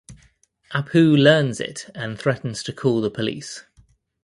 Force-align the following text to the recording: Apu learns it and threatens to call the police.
Apu 0.71 1.15
learns 1.15 1.59
it 1.59 1.91
and 1.93 2.17
threatens 2.17 2.63
to 2.63 2.73
call 2.73 3.01
the 3.01 3.11
police. 3.11 3.65